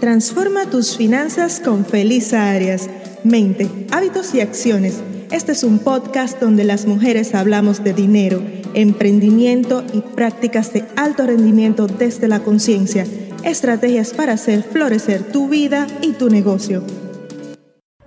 Transforma 0.00 0.64
tus 0.64 0.96
finanzas 0.96 1.60
con 1.60 1.84
Felisa 1.84 2.50
Arias. 2.52 2.88
Mente, 3.22 3.68
hábitos 3.90 4.34
y 4.34 4.40
acciones. 4.40 5.02
Este 5.30 5.52
es 5.52 5.62
un 5.62 5.78
podcast 5.78 6.40
donde 6.40 6.64
las 6.64 6.86
mujeres 6.86 7.34
hablamos 7.34 7.84
de 7.84 7.92
dinero, 7.92 8.42
emprendimiento 8.72 9.84
y 9.92 10.00
prácticas 10.00 10.72
de 10.72 10.86
alto 10.96 11.26
rendimiento 11.26 11.86
desde 11.86 12.28
la 12.28 12.40
conciencia. 12.40 13.04
Estrategias 13.44 14.14
para 14.14 14.32
hacer 14.32 14.62
florecer 14.62 15.30
tu 15.30 15.50
vida 15.50 15.86
y 16.00 16.12
tu 16.12 16.30
negocio. 16.30 16.82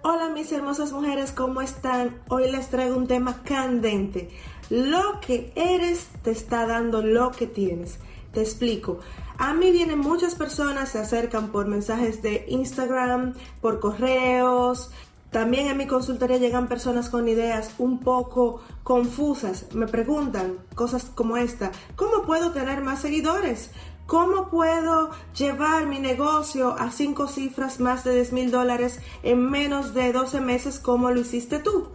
Hola 0.02 0.30
mis 0.30 0.52
hermosas 0.52 0.94
mujeres, 0.94 1.32
¿cómo 1.32 1.62
están? 1.62 2.23
Hoy 2.28 2.52
les 2.52 2.70
traigo 2.70 2.98
un 2.98 3.05
tema 3.05 3.44
candente. 3.44 4.30
Lo 4.71 5.20
que 5.21 5.52
eres 5.54 6.07
te 6.23 6.32
está 6.32 6.66
dando 6.66 7.04
lo 7.04 7.30
que 7.30 7.46
tienes. 7.46 8.00
Te 8.32 8.41
explico. 8.41 9.00
A 9.38 9.54
mí 9.54 9.71
vienen 9.71 10.00
muchas 10.00 10.36
personas, 10.36 10.89
se 10.89 10.99
acercan 10.99 11.52
por 11.52 11.68
mensajes 11.68 12.21
de 12.21 12.45
Instagram, 12.47 13.34
por 13.61 13.80
correos. 13.80 14.91
También 15.31 15.67
en 15.67 15.77
mi 15.77 15.88
consultoría 15.88 16.38
llegan 16.38 16.67
personas 16.67 17.09
con 17.09 17.27
ideas 17.27 17.73
un 17.80 17.99
poco 17.99 18.61
confusas. 18.84 19.66
Me 19.73 19.88
preguntan 19.88 20.59
cosas 20.75 21.05
como 21.05 21.38
esta. 21.38 21.72
¿Cómo 21.95 22.23
puedo 22.23 22.52
tener 22.52 22.81
más 22.84 23.02
seguidores? 23.02 23.72
¿Cómo 24.05 24.49
puedo 24.49 25.09
llevar 25.36 25.88
mi 25.88 26.00
negocio 26.00 26.75
a 26.77 26.91
cinco 26.91 27.27
cifras 27.27 27.80
más 27.80 28.03
de 28.03 28.13
10 28.16 28.34
mil 28.34 28.52
dólares 28.52 29.00
en 29.23 29.50
menos 29.50 29.94
de 29.94 30.11
12 30.11 30.41
meses 30.41 30.80
como 30.80 31.09
lo 31.09 31.22
hiciste 31.22 31.58
tú? 31.59 31.88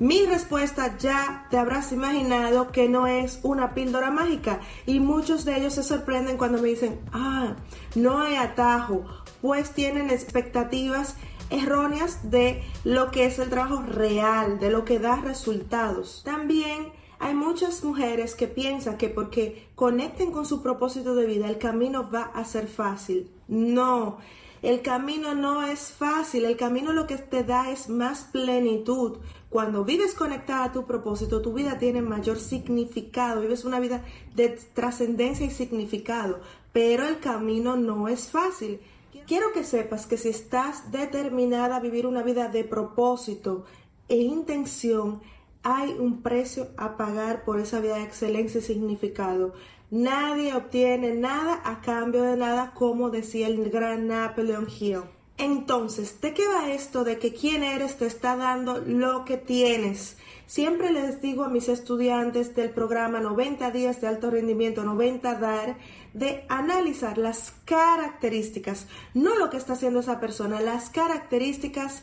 Mi 0.00 0.26
respuesta 0.26 0.98
ya 0.98 1.46
te 1.50 1.56
habrás 1.56 1.92
imaginado 1.92 2.72
que 2.72 2.88
no 2.88 3.06
es 3.06 3.38
una 3.44 3.74
píldora 3.74 4.10
mágica 4.10 4.60
y 4.86 4.98
muchos 4.98 5.44
de 5.44 5.56
ellos 5.56 5.74
se 5.74 5.84
sorprenden 5.84 6.36
cuando 6.36 6.60
me 6.60 6.68
dicen, 6.68 7.00
ah, 7.12 7.54
no 7.94 8.18
hay 8.18 8.34
atajo, 8.34 9.04
pues 9.40 9.70
tienen 9.70 10.10
expectativas 10.10 11.14
erróneas 11.50 12.30
de 12.30 12.64
lo 12.82 13.12
que 13.12 13.26
es 13.26 13.38
el 13.38 13.50
trabajo 13.50 13.82
real, 13.82 14.58
de 14.58 14.70
lo 14.70 14.84
que 14.84 14.98
da 14.98 15.16
resultados. 15.16 16.22
También 16.24 16.88
hay 17.20 17.34
muchas 17.34 17.84
mujeres 17.84 18.34
que 18.34 18.48
piensan 18.48 18.98
que 18.98 19.08
porque 19.08 19.68
conecten 19.76 20.32
con 20.32 20.44
su 20.44 20.60
propósito 20.60 21.14
de 21.14 21.26
vida 21.26 21.48
el 21.48 21.58
camino 21.58 22.10
va 22.10 22.22
a 22.34 22.44
ser 22.44 22.66
fácil. 22.66 23.30
No, 23.46 24.18
el 24.64 24.80
camino 24.80 25.34
no 25.34 25.62
es 25.62 25.92
fácil, 25.92 26.46
el 26.46 26.56
camino 26.56 26.92
lo 26.92 27.06
que 27.06 27.18
te 27.18 27.44
da 27.44 27.70
es 27.70 27.90
más 27.90 28.24
plenitud. 28.32 29.18
Cuando 29.50 29.84
vives 29.84 30.14
conectada 30.14 30.64
a 30.64 30.72
tu 30.72 30.86
propósito, 30.86 31.42
tu 31.42 31.52
vida 31.52 31.78
tiene 31.78 32.00
mayor 32.00 32.38
significado, 32.38 33.42
vives 33.42 33.66
una 33.66 33.78
vida 33.78 34.02
de 34.34 34.48
trascendencia 34.72 35.44
y 35.44 35.50
significado, 35.50 36.40
pero 36.72 37.06
el 37.06 37.20
camino 37.20 37.76
no 37.76 38.08
es 38.08 38.30
fácil. 38.30 38.80
Quiero 39.26 39.52
que 39.52 39.64
sepas 39.64 40.06
que 40.06 40.16
si 40.16 40.30
estás 40.30 40.90
determinada 40.90 41.76
a 41.76 41.80
vivir 41.80 42.06
una 42.06 42.22
vida 42.22 42.48
de 42.48 42.64
propósito 42.64 43.66
e 44.08 44.16
intención, 44.16 45.20
hay 45.62 45.92
un 45.92 46.22
precio 46.22 46.68
a 46.78 46.96
pagar 46.96 47.44
por 47.44 47.60
esa 47.60 47.80
vida 47.80 47.96
de 47.96 48.04
excelencia 48.04 48.60
y 48.60 48.62
significado. 48.62 49.52
Nadie 49.94 50.52
obtiene 50.54 51.14
nada 51.14 51.60
a 51.64 51.80
cambio 51.80 52.24
de 52.24 52.36
nada, 52.36 52.72
como 52.74 53.10
decía 53.10 53.46
el 53.46 53.70
gran 53.70 54.08
Napoleon 54.08 54.66
Hill. 54.68 55.02
Entonces, 55.38 56.20
¿de 56.20 56.34
qué 56.34 56.48
va 56.48 56.72
esto 56.72 57.04
de 57.04 57.20
que 57.20 57.32
quién 57.32 57.62
eres 57.62 57.96
te 57.96 58.06
está 58.06 58.34
dando 58.34 58.80
lo 58.80 59.24
que 59.24 59.36
tienes? 59.36 60.16
Siempre 60.46 60.90
les 60.90 61.22
digo 61.22 61.44
a 61.44 61.48
mis 61.48 61.68
estudiantes 61.68 62.56
del 62.56 62.70
programa 62.70 63.20
90 63.20 63.70
días 63.70 64.00
de 64.00 64.08
alto 64.08 64.32
rendimiento, 64.32 64.82
90 64.82 65.36
DAR, 65.36 65.76
de 66.12 66.44
analizar 66.48 67.16
las 67.16 67.52
características, 67.64 68.88
no 69.14 69.36
lo 69.36 69.48
que 69.48 69.58
está 69.58 69.74
haciendo 69.74 70.00
esa 70.00 70.18
persona, 70.18 70.60
las 70.60 70.90
características 70.90 72.02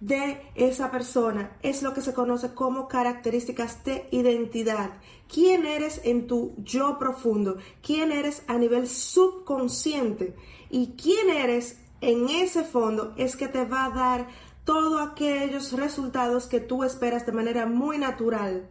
de 0.00 0.40
esa 0.54 0.90
persona 0.90 1.56
es 1.62 1.82
lo 1.82 1.92
que 1.92 2.00
se 2.00 2.14
conoce 2.14 2.54
como 2.54 2.88
características 2.88 3.84
de 3.84 4.08
identidad. 4.12 4.90
¿Quién 5.32 5.66
eres 5.66 6.00
en 6.04 6.26
tu 6.26 6.54
yo 6.58 6.98
profundo? 6.98 7.56
¿Quién 7.82 8.12
eres 8.12 8.42
a 8.46 8.58
nivel 8.58 8.86
subconsciente? 8.86 10.36
Y 10.70 10.94
quién 10.96 11.30
eres 11.30 11.80
en 12.00 12.28
ese 12.28 12.62
fondo 12.62 13.14
es 13.16 13.36
que 13.36 13.48
te 13.48 13.64
va 13.64 13.86
a 13.86 13.90
dar 13.90 14.28
todos 14.64 15.00
aquellos 15.00 15.72
resultados 15.72 16.46
que 16.46 16.60
tú 16.60 16.84
esperas 16.84 17.26
de 17.26 17.32
manera 17.32 17.66
muy 17.66 17.98
natural. 17.98 18.68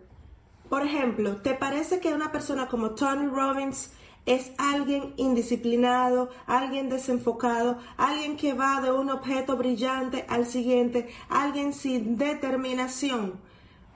Por 0.70 0.84
ejemplo, 0.84 1.38
¿te 1.38 1.54
parece 1.54 2.00
que 2.00 2.14
una 2.14 2.32
persona 2.32 2.68
como 2.68 2.92
Tony 2.92 3.28
Robbins 3.28 3.92
es 4.28 4.52
alguien 4.58 5.14
indisciplinado, 5.16 6.30
alguien 6.46 6.90
desenfocado, 6.90 7.78
alguien 7.96 8.38
que 8.38 8.54
va 8.54 8.82
de 8.82 8.92
un 8.92 9.10
objeto 9.10 9.56
brillante 9.58 10.26
al 10.28 10.46
siguiente, 10.46 11.08
alguien 11.30 11.74
sin 11.74 12.18
determinación. 12.18 13.47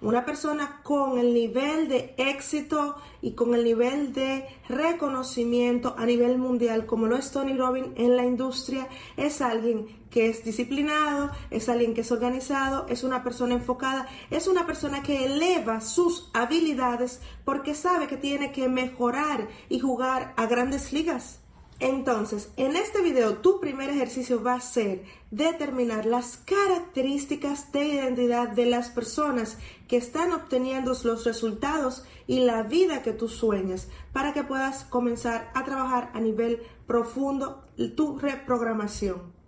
Una 0.01 0.25
persona 0.25 0.81
con 0.81 1.19
el 1.19 1.31
nivel 1.31 1.87
de 1.87 2.15
éxito 2.17 2.95
y 3.21 3.33
con 3.33 3.53
el 3.53 3.63
nivel 3.63 4.13
de 4.13 4.47
reconocimiento 4.67 5.93
a 5.95 6.07
nivel 6.07 6.39
mundial, 6.39 6.87
como 6.87 7.05
lo 7.05 7.15
es 7.15 7.29
Tony 7.29 7.55
Robbins 7.55 7.89
en 7.97 8.17
la 8.17 8.25
industria, 8.25 8.87
es 9.15 9.41
alguien 9.41 9.85
que 10.09 10.27
es 10.27 10.43
disciplinado, 10.43 11.29
es 11.51 11.69
alguien 11.69 11.93
que 11.93 12.01
es 12.01 12.11
organizado, 12.11 12.87
es 12.89 13.03
una 13.03 13.23
persona 13.23 13.53
enfocada, 13.53 14.07
es 14.31 14.47
una 14.47 14.65
persona 14.65 15.03
que 15.03 15.25
eleva 15.25 15.81
sus 15.81 16.31
habilidades 16.33 17.21
porque 17.45 17.75
sabe 17.75 18.07
que 18.07 18.17
tiene 18.17 18.51
que 18.51 18.69
mejorar 18.69 19.49
y 19.69 19.77
jugar 19.77 20.33
a 20.35 20.47
grandes 20.47 20.93
ligas. 20.93 21.41
Entonces, 21.81 22.51
en 22.57 22.75
este 22.75 23.01
video 23.01 23.37
tu 23.37 23.59
primer 23.59 23.89
ejercicio 23.89 24.43
va 24.43 24.53
a 24.53 24.61
ser 24.61 25.03
determinar 25.31 26.05
las 26.05 26.37
características 26.37 27.71
de 27.71 27.85
identidad 27.85 28.49
de 28.49 28.67
las 28.67 28.89
personas 28.89 29.57
que 29.87 29.97
están 29.97 30.31
obteniendo 30.31 30.93
los 31.03 31.25
resultados 31.25 32.05
y 32.27 32.41
la 32.41 32.61
vida 32.61 33.01
que 33.01 33.13
tú 33.13 33.27
sueñas 33.27 33.87
para 34.13 34.31
que 34.31 34.43
puedas 34.43 34.83
comenzar 34.83 35.49
a 35.55 35.65
trabajar 35.65 36.11
a 36.13 36.19
nivel 36.19 36.61
profundo 36.85 37.63
tu 37.95 38.19
reprogramación. 38.19 39.41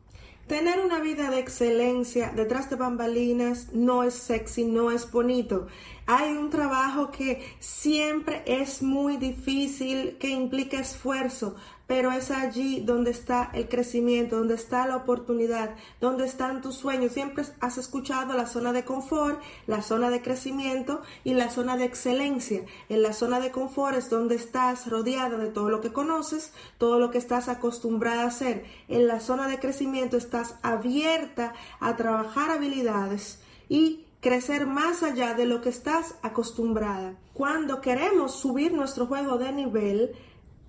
Tener 0.47 0.81
una 0.81 0.99
vida 0.99 1.29
de 1.29 1.39
excelencia 1.39 2.33
detrás 2.35 2.69
de 2.69 2.75
bambalinas 2.75 3.71
no 3.71 4.03
es 4.03 4.13
sexy, 4.15 4.65
no 4.65 4.91
es 4.91 5.09
bonito. 5.09 5.67
Hay 6.05 6.33
un 6.33 6.49
trabajo 6.49 7.11
que 7.11 7.41
siempre 7.59 8.43
es 8.45 8.81
muy 8.81 9.15
difícil, 9.15 10.17
que 10.17 10.27
implica 10.27 10.81
esfuerzo, 10.81 11.55
pero 11.93 12.11
es 12.11 12.31
allí 12.31 12.79
donde 12.79 13.11
está 13.11 13.51
el 13.53 13.69
crecimiento, 13.69 14.37
donde 14.37 14.55
está 14.55 14.87
la 14.87 14.95
oportunidad, 14.95 15.75
donde 16.01 16.25
están 16.25 16.59
tus 16.63 16.73
sueños. 16.73 17.11
Siempre 17.11 17.45
has 17.59 17.77
escuchado 17.77 18.33
la 18.33 18.47
zona 18.47 18.73
de 18.73 18.83
confort, 18.83 19.39
la 19.67 19.83
zona 19.83 20.09
de 20.09 20.23
crecimiento 20.23 21.03
y 21.23 21.35
la 21.35 21.51
zona 21.51 21.77
de 21.77 21.85
excelencia. 21.85 22.65
En 22.89 23.03
la 23.03 23.13
zona 23.13 23.39
de 23.39 23.51
confort 23.51 23.95
es 23.95 24.09
donde 24.09 24.33
estás 24.33 24.89
rodeada 24.89 25.37
de 25.37 25.49
todo 25.49 25.69
lo 25.69 25.81
que 25.81 25.93
conoces, 25.93 26.51
todo 26.79 26.97
lo 26.97 27.11
que 27.11 27.19
estás 27.19 27.47
acostumbrada 27.47 28.23
a 28.23 28.27
hacer. 28.29 28.65
En 28.87 29.05
la 29.05 29.19
zona 29.19 29.47
de 29.47 29.59
crecimiento 29.59 30.17
estás 30.17 30.55
abierta 30.63 31.53
a 31.79 31.95
trabajar 31.95 32.49
habilidades 32.49 33.39
y 33.69 34.07
crecer 34.19 34.65
más 34.65 35.03
allá 35.03 35.35
de 35.35 35.45
lo 35.45 35.61
que 35.61 35.69
estás 35.69 36.15
acostumbrada. 36.23 37.13
Cuando 37.33 37.81
queremos 37.81 38.31
subir 38.31 38.73
nuestro 38.73 39.05
juego 39.05 39.37
de 39.37 39.51
nivel, 39.51 40.15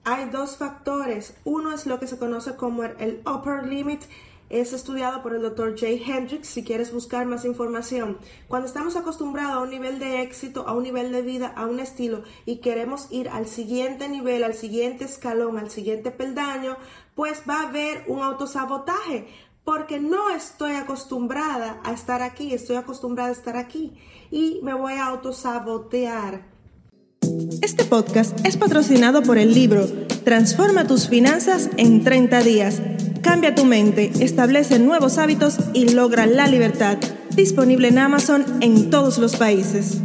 hay 0.05 0.29
dos 0.29 0.57
factores. 0.57 1.35
Uno 1.45 1.73
es 1.73 1.87
lo 1.87 1.99
que 1.99 2.07
se 2.07 2.19
conoce 2.19 2.57
como 2.57 2.85
el 2.85 3.23
upper 3.27 3.67
limit. 3.67 4.03
Es 4.51 4.75
estudiado 4.75 5.23
por 5.23 5.35
el 5.35 5.41
doctor 5.41 5.75
Jay 5.77 6.03
Hendricks 6.07 6.49
si 6.49 6.63
quieres 6.63 6.93
buscar 6.93 7.27
más 7.27 7.47
información. 7.47 8.19
Cuando 8.47 8.69
estamos 8.69 8.95
acostumbrados 8.95 9.55
a 9.55 9.61
un 9.61 9.71
nivel 9.71 9.99
de 9.99 10.21
éxito, 10.21 10.69
a 10.69 10.75
un 10.75 10.83
nivel 10.83 11.11
de 11.11 11.23
vida, 11.23 11.53
a 11.57 11.65
un 11.65 11.81
estilo 11.81 12.23
y 12.45 12.57
queremos 12.57 13.11
ir 13.11 13.31
al 13.31 13.47
siguiente 13.47 14.09
nivel, 14.09 14.45
al 14.45 14.55
siguiente 14.55 15.07
escalón, 15.07 15.57
al 15.57 15.71
siguiente 15.71 16.11
peldaño, 16.11 16.77
pues 17.15 17.43
va 17.49 17.63
a 17.63 17.69
haber 17.69 18.05
un 18.07 18.23
autosabotaje 18.23 19.27
porque 19.65 19.99
no 19.99 20.29
estoy 20.29 20.73
acostumbrada 20.73 21.81
a 21.83 21.93
estar 21.93 22.23
aquí, 22.23 22.53
estoy 22.53 22.77
acostumbrada 22.77 23.31
a 23.31 23.33
estar 23.33 23.57
aquí 23.57 23.99
y 24.31 24.61
me 24.63 24.75
voy 24.75 24.93
a 24.93 25.07
autosabotear. 25.07 26.54
Este 27.63 27.85
podcast 27.85 28.45
es 28.47 28.57
patrocinado 28.57 29.23
por 29.23 29.39
el 29.39 29.55
libro 29.55 29.87
Transforma 30.25 30.87
tus 30.87 31.09
finanzas 31.09 31.71
en 31.77 32.05
30 32.05 32.43
días. 32.43 32.81
Cambia 33.23 33.55
tu 33.55 33.65
mente, 33.65 34.13
establece 34.21 34.79
nuevos 34.79 35.19
hábitos 35.19 35.59
y 35.73 35.91
logra 35.91 36.27
la 36.27 36.47
libertad. 36.47 36.99
Disponible 37.37 37.89
en 37.89 37.99
Amazon 37.99 38.45
en 38.61 38.91
todos 38.91 39.19
los 39.19 39.37
países 39.37 40.03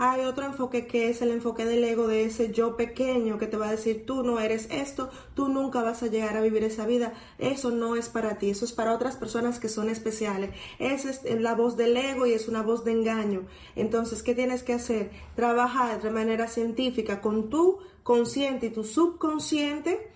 hay 0.00 0.20
otro 0.20 0.46
enfoque 0.46 0.86
que 0.86 1.10
es 1.10 1.22
el 1.22 1.32
enfoque 1.32 1.64
del 1.64 1.82
ego, 1.82 2.06
de 2.06 2.24
ese 2.24 2.52
yo 2.52 2.76
pequeño 2.76 3.36
que 3.36 3.48
te 3.48 3.56
va 3.56 3.66
a 3.66 3.72
decir, 3.72 4.06
tú 4.06 4.22
no 4.22 4.38
eres 4.38 4.68
esto, 4.70 5.10
tú 5.34 5.48
nunca 5.48 5.82
vas 5.82 6.04
a 6.04 6.06
llegar 6.06 6.36
a 6.36 6.40
vivir 6.40 6.62
esa 6.62 6.86
vida, 6.86 7.14
eso 7.38 7.72
no 7.72 7.96
es 7.96 8.08
para 8.08 8.38
ti, 8.38 8.50
eso 8.50 8.64
es 8.64 8.72
para 8.72 8.94
otras 8.94 9.16
personas 9.16 9.58
que 9.58 9.68
son 9.68 9.90
especiales. 9.90 10.50
Esa 10.78 11.10
es 11.10 11.24
la 11.40 11.56
voz 11.56 11.76
del 11.76 11.96
ego 11.96 12.26
y 12.26 12.32
es 12.32 12.46
una 12.46 12.62
voz 12.62 12.84
de 12.84 12.92
engaño. 12.92 13.42
Entonces, 13.74 14.22
¿qué 14.22 14.36
tienes 14.36 14.62
que 14.62 14.74
hacer? 14.74 15.10
Trabajar 15.34 16.00
de 16.00 16.10
manera 16.10 16.46
científica 16.46 17.20
con 17.20 17.50
tu 17.50 17.80
consciente 18.04 18.66
y 18.66 18.70
tu 18.70 18.84
subconsciente 18.84 20.12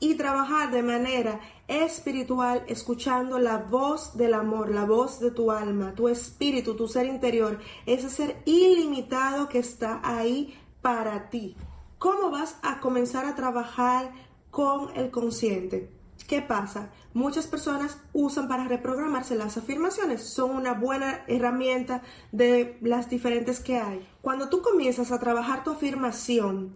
y 0.00 0.14
trabajar 0.14 0.70
de 0.70 0.82
manera 0.82 1.40
espiritual, 1.66 2.64
escuchando 2.66 3.38
la 3.38 3.58
voz 3.58 4.16
del 4.16 4.34
amor, 4.34 4.70
la 4.70 4.84
voz 4.84 5.20
de 5.20 5.30
tu 5.30 5.50
alma, 5.50 5.94
tu 5.94 6.08
espíritu, 6.08 6.74
tu 6.74 6.88
ser 6.88 7.06
interior, 7.06 7.58
ese 7.86 8.08
ser 8.08 8.42
ilimitado 8.44 9.48
que 9.48 9.58
está 9.58 10.00
ahí 10.02 10.58
para 10.82 11.28
ti. 11.30 11.56
¿Cómo 11.98 12.30
vas 12.30 12.56
a 12.62 12.80
comenzar 12.80 13.26
a 13.26 13.34
trabajar 13.34 14.12
con 14.50 14.96
el 14.96 15.10
consciente? 15.10 15.90
¿Qué 16.26 16.42
pasa? 16.42 16.90
Muchas 17.14 17.46
personas 17.46 17.98
usan 18.12 18.48
para 18.48 18.68
reprogramarse 18.68 19.34
las 19.34 19.56
afirmaciones. 19.56 20.22
Son 20.22 20.54
una 20.54 20.74
buena 20.74 21.24
herramienta 21.26 22.02
de 22.32 22.76
las 22.82 23.08
diferentes 23.08 23.60
que 23.60 23.78
hay. 23.78 24.06
Cuando 24.20 24.48
tú 24.48 24.60
comienzas 24.60 25.10
a 25.10 25.18
trabajar 25.18 25.64
tu 25.64 25.70
afirmación, 25.70 26.74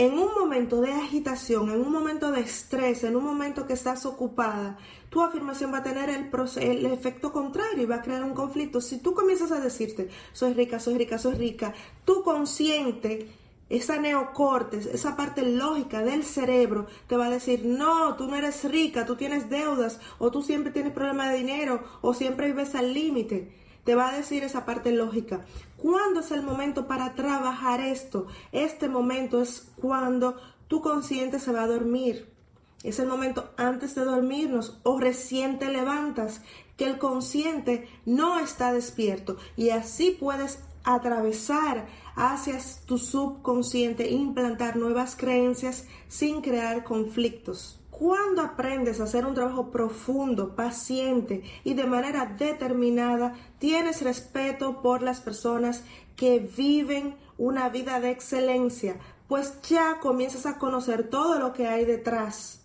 en 0.00 0.18
un 0.18 0.32
momento 0.32 0.80
de 0.80 0.92
agitación, 0.92 1.68
en 1.68 1.82
un 1.82 1.92
momento 1.92 2.32
de 2.32 2.40
estrés, 2.40 3.04
en 3.04 3.16
un 3.16 3.22
momento 3.22 3.66
que 3.66 3.74
estás 3.74 4.06
ocupada, 4.06 4.78
tu 5.10 5.22
afirmación 5.22 5.74
va 5.74 5.78
a 5.78 5.82
tener 5.82 6.08
el, 6.08 6.30
el, 6.56 6.86
efecto 6.86 7.30
contrario 7.32 7.82
y 7.82 7.84
va 7.84 7.96
a 7.96 8.02
crear 8.02 8.24
un 8.24 8.32
conflicto. 8.32 8.80
Si 8.80 8.96
tú 8.96 9.12
comienzas 9.12 9.52
a 9.52 9.60
decirte, 9.60 10.08
soy 10.32 10.54
rica, 10.54 10.80
soy 10.80 10.96
rica, 10.96 11.18
soy 11.18 11.34
rica, 11.34 11.74
tu 12.06 12.22
consciente, 12.22 13.28
esa 13.68 13.98
neocortes, 13.98 14.86
esa 14.86 15.18
parte 15.18 15.42
lógica 15.42 16.02
del 16.02 16.24
cerebro, 16.24 16.86
te 17.06 17.18
va 17.18 17.26
a 17.26 17.30
decir, 17.30 17.66
no, 17.66 18.16
tú 18.16 18.26
no 18.26 18.36
eres 18.36 18.64
rica, 18.64 19.04
tú 19.04 19.16
tienes 19.16 19.50
deudas, 19.50 20.00
o 20.18 20.30
tú 20.30 20.42
siempre 20.42 20.72
tienes 20.72 20.94
problemas 20.94 21.30
de 21.30 21.36
dinero, 21.36 21.84
o 22.00 22.14
siempre 22.14 22.46
vives 22.46 22.74
al 22.74 22.94
límite 22.94 23.59
te 23.84 23.94
va 23.94 24.08
a 24.08 24.16
decir 24.16 24.44
esa 24.44 24.64
parte 24.64 24.92
lógica. 24.92 25.40
¿Cuándo 25.76 26.20
es 26.20 26.30
el 26.30 26.42
momento 26.42 26.86
para 26.86 27.14
trabajar 27.14 27.80
esto? 27.80 28.26
Este 28.52 28.88
momento 28.88 29.40
es 29.40 29.72
cuando 29.76 30.36
tu 30.68 30.80
consciente 30.80 31.38
se 31.38 31.52
va 31.52 31.62
a 31.62 31.66
dormir. 31.66 32.32
Es 32.82 32.98
el 32.98 33.08
momento 33.08 33.50
antes 33.56 33.94
de 33.94 34.04
dormirnos 34.04 34.78
o 34.84 34.98
recién 34.98 35.58
te 35.58 35.68
levantas, 35.68 36.42
que 36.76 36.86
el 36.86 36.98
consciente 36.98 37.88
no 38.06 38.38
está 38.38 38.72
despierto 38.72 39.36
y 39.56 39.68
así 39.68 40.16
puedes 40.18 40.60
atravesar 40.84 41.88
hacia 42.16 42.58
tu 42.86 42.96
subconsciente 42.96 44.08
e 44.08 44.12
implantar 44.12 44.76
nuevas 44.76 45.14
creencias 45.14 45.86
sin 46.08 46.40
crear 46.40 46.84
conflictos. 46.84 47.79
Cuando 48.00 48.40
aprendes 48.40 48.98
a 48.98 49.04
hacer 49.04 49.26
un 49.26 49.34
trabajo 49.34 49.70
profundo, 49.70 50.56
paciente 50.56 51.42
y 51.64 51.74
de 51.74 51.84
manera 51.84 52.24
determinada, 52.24 53.34
tienes 53.58 54.00
respeto 54.00 54.80
por 54.80 55.02
las 55.02 55.20
personas 55.20 55.84
que 56.16 56.38
viven 56.38 57.14
una 57.36 57.68
vida 57.68 58.00
de 58.00 58.10
excelencia, 58.10 58.96
pues 59.28 59.60
ya 59.68 60.00
comienzas 60.00 60.46
a 60.46 60.56
conocer 60.56 61.10
todo 61.10 61.38
lo 61.38 61.52
que 61.52 61.66
hay 61.66 61.84
detrás 61.84 62.60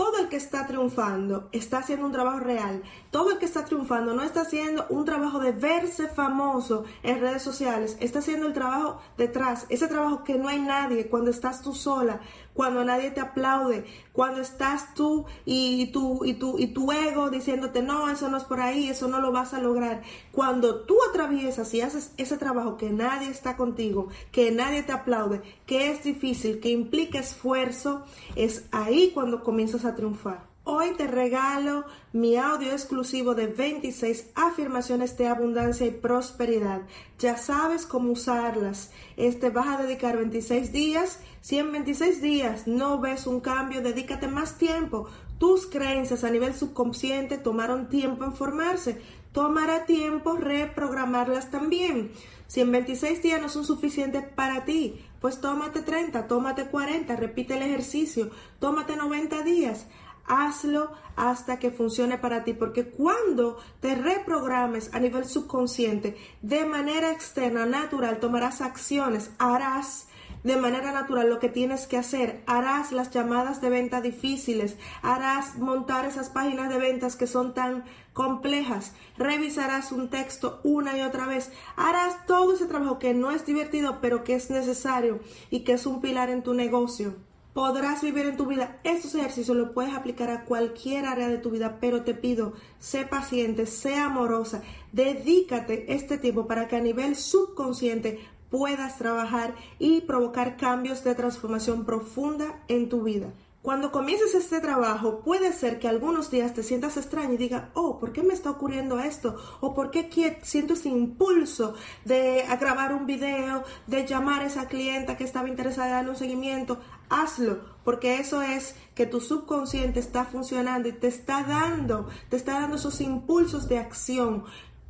todo 0.00 0.18
el 0.18 0.30
que 0.30 0.36
está 0.36 0.66
triunfando 0.66 1.50
está 1.52 1.80
haciendo 1.80 2.06
un 2.06 2.12
trabajo 2.12 2.40
real. 2.40 2.82
Todo 3.10 3.32
el 3.32 3.38
que 3.38 3.44
está 3.44 3.66
triunfando 3.66 4.14
no 4.14 4.22
está 4.22 4.40
haciendo 4.40 4.86
un 4.88 5.04
trabajo 5.04 5.40
de 5.40 5.52
verse 5.52 6.08
famoso 6.08 6.84
en 7.02 7.20
redes 7.20 7.42
sociales. 7.42 7.98
Está 8.00 8.20
haciendo 8.20 8.46
el 8.46 8.54
trabajo 8.54 8.98
detrás. 9.18 9.66
Ese 9.68 9.88
trabajo 9.88 10.24
que 10.24 10.38
no 10.38 10.48
hay 10.48 10.58
nadie 10.58 11.08
cuando 11.08 11.30
estás 11.30 11.60
tú 11.60 11.74
sola, 11.74 12.20
cuando 12.54 12.84
nadie 12.84 13.10
te 13.10 13.20
aplaude, 13.20 13.84
cuando 14.12 14.40
estás 14.40 14.94
tú 14.94 15.26
y 15.44 15.86
tu, 15.92 16.24
y 16.24 16.34
tu, 16.34 16.58
y 16.58 16.68
tu 16.68 16.92
ego 16.92 17.30
diciéndote, 17.30 17.82
no, 17.82 18.10
eso 18.10 18.28
no 18.28 18.36
es 18.36 18.44
por 18.44 18.60
ahí, 18.60 18.88
eso 18.88 19.08
no 19.08 19.20
lo 19.20 19.32
vas 19.32 19.54
a 19.54 19.60
lograr. 19.60 20.02
Cuando 20.32 20.82
tú 20.82 20.96
atraviesas 21.08 21.72
y 21.74 21.80
haces 21.80 22.12
ese 22.16 22.36
trabajo 22.36 22.76
que 22.76 22.90
nadie 22.90 23.28
está 23.28 23.56
contigo, 23.56 24.08
que 24.32 24.50
nadie 24.50 24.82
te 24.82 24.92
aplaude, 24.92 25.42
que 25.66 25.90
es 25.90 26.02
difícil, 26.02 26.60
que 26.60 26.70
implica 26.70 27.18
esfuerzo, 27.18 28.04
es 28.36 28.66
ahí 28.72 29.12
cuando 29.14 29.42
comienzas 29.42 29.84
a 29.84 29.94
triunfar. 29.94 30.49
Hoy 30.72 30.92
te 30.92 31.08
regalo 31.08 31.84
mi 32.12 32.36
audio 32.36 32.70
exclusivo 32.70 33.34
de 33.34 33.48
26 33.48 34.30
afirmaciones 34.36 35.18
de 35.18 35.26
abundancia 35.26 35.84
y 35.84 35.90
prosperidad. 35.90 36.82
Ya 37.18 37.36
sabes 37.36 37.86
cómo 37.86 38.12
usarlas. 38.12 38.92
Este 39.16 39.50
vas 39.50 39.66
a 39.66 39.82
dedicar 39.82 40.16
26 40.16 40.70
días. 40.70 41.18
Si 41.40 41.58
en 41.58 41.72
26 41.72 42.22
días 42.22 42.68
no 42.68 43.00
ves 43.00 43.26
un 43.26 43.40
cambio, 43.40 43.82
dedícate 43.82 44.28
más 44.28 44.58
tiempo. 44.58 45.08
Tus 45.38 45.66
creencias 45.66 46.22
a 46.22 46.30
nivel 46.30 46.54
subconsciente 46.54 47.36
tomaron 47.36 47.88
tiempo 47.88 48.22
en 48.22 48.32
formarse. 48.32 49.02
Tomará 49.32 49.86
tiempo 49.86 50.36
reprogramarlas 50.36 51.50
también. 51.50 52.12
Si 52.46 52.60
en 52.60 52.70
26 52.70 53.20
días 53.24 53.42
no 53.42 53.48
son 53.48 53.64
suficientes 53.64 54.22
para 54.22 54.64
ti, 54.64 55.04
pues 55.20 55.40
tómate 55.40 55.82
30, 55.82 56.28
tómate 56.28 56.66
40, 56.66 57.16
repite 57.16 57.56
el 57.56 57.62
ejercicio, 57.62 58.30
tómate 58.60 58.94
90 58.94 59.42
días 59.42 59.86
hazlo 60.30 60.92
hasta 61.16 61.58
que 61.58 61.70
funcione 61.70 62.16
para 62.16 62.44
ti, 62.44 62.54
porque 62.54 62.88
cuando 62.88 63.58
te 63.80 63.96
reprogrames 63.96 64.94
a 64.94 65.00
nivel 65.00 65.26
subconsciente, 65.26 66.16
de 66.40 66.64
manera 66.64 67.10
externa, 67.10 67.66
natural, 67.66 68.20
tomarás 68.20 68.60
acciones, 68.60 69.32
harás 69.38 70.06
de 70.44 70.56
manera 70.56 70.92
natural 70.92 71.28
lo 71.28 71.40
que 71.40 71.48
tienes 71.48 71.86
que 71.86 71.98
hacer, 71.98 72.42
harás 72.46 72.92
las 72.92 73.10
llamadas 73.10 73.60
de 73.60 73.68
venta 73.68 74.00
difíciles, 74.00 74.76
harás 75.02 75.58
montar 75.58 76.06
esas 76.06 76.30
páginas 76.30 76.70
de 76.70 76.78
ventas 76.78 77.16
que 77.16 77.26
son 77.26 77.52
tan 77.52 77.84
complejas, 78.12 78.94
revisarás 79.18 79.92
un 79.92 80.08
texto 80.08 80.60
una 80.62 80.96
y 80.96 81.02
otra 81.02 81.26
vez, 81.26 81.50
harás 81.76 82.24
todo 82.26 82.54
ese 82.54 82.66
trabajo 82.66 82.98
que 82.98 83.12
no 83.12 83.32
es 83.32 83.44
divertido, 83.44 83.98
pero 84.00 84.24
que 84.24 84.34
es 84.34 84.48
necesario 84.48 85.20
y 85.50 85.60
que 85.64 85.72
es 85.72 85.84
un 85.86 86.00
pilar 86.00 86.30
en 86.30 86.42
tu 86.42 86.54
negocio 86.54 87.16
podrás 87.52 88.02
vivir 88.02 88.26
en 88.26 88.36
tu 88.36 88.46
vida. 88.46 88.78
Estos 88.84 89.14
ejercicios 89.14 89.56
los 89.56 89.70
puedes 89.70 89.94
aplicar 89.94 90.30
a 90.30 90.44
cualquier 90.44 91.06
área 91.06 91.28
de 91.28 91.38
tu 91.38 91.50
vida, 91.50 91.78
pero 91.80 92.02
te 92.02 92.14
pido, 92.14 92.54
sé 92.78 93.04
paciente, 93.04 93.66
sé 93.66 93.96
amorosa, 93.96 94.62
dedícate 94.92 95.92
este 95.92 96.18
tiempo 96.18 96.46
para 96.46 96.68
que 96.68 96.76
a 96.76 96.80
nivel 96.80 97.16
subconsciente 97.16 98.20
puedas 98.50 98.98
trabajar 98.98 99.54
y 99.78 100.02
provocar 100.02 100.56
cambios 100.56 101.04
de 101.04 101.14
transformación 101.14 101.84
profunda 101.84 102.62
en 102.68 102.88
tu 102.88 103.02
vida. 103.02 103.32
Cuando 103.62 103.92
comiences 103.92 104.34
este 104.34 104.58
trabajo, 104.60 105.20
puede 105.20 105.52
ser 105.52 105.78
que 105.78 105.86
algunos 105.86 106.30
días 106.30 106.54
te 106.54 106.62
sientas 106.62 106.96
extraño 106.96 107.34
y 107.34 107.36
digas, 107.36 107.64
oh, 107.74 107.98
¿por 107.98 108.10
qué 108.10 108.22
me 108.22 108.32
está 108.32 108.50
ocurriendo 108.50 108.98
esto? 108.98 109.36
¿O 109.60 109.74
por 109.74 109.90
qué 109.90 110.08
siento 110.42 110.72
ese 110.72 110.88
impulso 110.88 111.74
de 112.06 112.42
grabar 112.58 112.94
un 112.94 113.04
video, 113.04 113.62
de 113.86 114.06
llamar 114.06 114.40
a 114.40 114.46
esa 114.46 114.66
clienta 114.66 115.18
que 115.18 115.24
estaba 115.24 115.46
interesada 115.46 116.00
en 116.00 116.08
un 116.08 116.16
seguimiento? 116.16 116.80
Hazlo, 117.10 117.60
porque 117.84 118.18
eso 118.18 118.40
es 118.40 118.74
que 118.94 119.04
tu 119.04 119.20
subconsciente 119.20 120.00
está 120.00 120.24
funcionando 120.24 120.88
y 120.88 120.92
te 120.92 121.08
está 121.08 121.42
dando, 121.42 122.08
te 122.30 122.36
está 122.36 122.60
dando 122.60 122.76
esos 122.76 123.00
impulsos 123.00 123.68
de 123.68 123.78
acción 123.78 124.44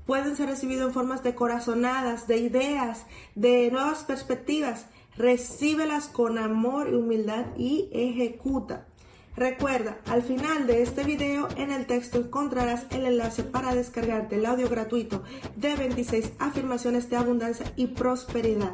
pueden 0.07 0.35
ser 0.35 0.49
recibidos 0.49 0.89
en 0.89 0.93
formas 0.93 1.23
de 1.23 1.37
corazonadas, 1.37 2.27
de 2.27 2.39
ideas, 2.39 3.07
de 3.37 3.71
nuevas 3.71 4.03
perspectivas 4.03 4.87
recíbelas 5.17 6.09
con 6.09 6.39
amor 6.39 6.89
y 6.91 6.95
humildad 6.95 7.47
y 7.57 7.89
ejecuta. 7.93 8.87
Recuerda, 9.37 9.97
al 10.07 10.23
final 10.23 10.67
de 10.67 10.83
este 10.83 11.05
video 11.05 11.49
en 11.57 11.71
el 11.71 11.87
texto 11.87 12.19
encontrarás 12.19 12.87
el 12.91 13.07
enlace 13.07 13.43
para 13.43 13.75
descargarte 13.75 14.37
el 14.37 14.45
audio 14.45 14.69
gratuito 14.69 15.23
de 15.57 15.77
26 15.77 16.33
afirmaciones 16.39 17.09
de 17.09 17.17
abundancia 17.17 17.73
y 17.77 17.87
prosperidad. 17.89 18.73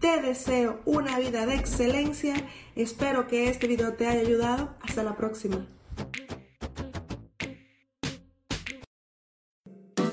Te 0.00 0.22
deseo 0.22 0.80
una 0.84 1.18
vida 1.18 1.44
de 1.44 1.56
excelencia. 1.56 2.34
Espero 2.76 3.26
que 3.26 3.48
este 3.48 3.66
video 3.66 3.94
te 3.94 4.06
haya 4.06 4.20
ayudado. 4.20 4.70
Hasta 4.80 5.02
la 5.02 5.16
próxima. 5.16 5.66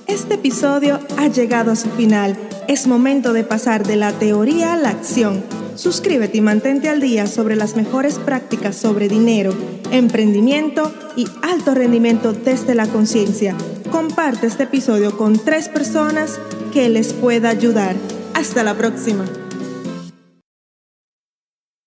Este 0.08 0.36
episodio 0.36 1.00
ha 1.18 1.28
llegado 1.28 1.72
a 1.72 1.76
su 1.76 1.90
final. 1.92 2.38
Es 2.68 2.88
momento 2.88 3.32
de 3.32 3.44
pasar 3.44 3.86
de 3.86 3.96
la 3.96 4.12
teoría 4.14 4.74
a 4.74 4.78
la 4.78 4.90
acción 4.90 5.44
Suscríbete 5.76 6.38
y 6.38 6.42
mantente 6.42 6.90
al 6.90 7.02
día 7.02 7.28
sobre 7.28 7.56
las 7.56 7.76
mejores 7.76 8.20
prácticas 8.20 8.76
sobre 8.76 9.08
dinero, 9.08 9.54
emprendimiento 9.92 10.94
y 11.16 11.28
alto 11.42 11.74
rendimiento 11.74 12.34
desde 12.34 12.76
la 12.76 12.88
conciencia. 12.88 13.56
Comparte 13.92 14.48
este 14.48 14.64
episodio 14.64 15.18
con 15.18 15.38
tres 15.38 15.70
personas 15.70 16.40
que 16.72 16.90
les 16.90 17.14
pueda 17.14 17.50
ayudar. 17.50 17.96
Hasta 18.34 18.64
la 18.64 18.76
próxima. 18.76 19.26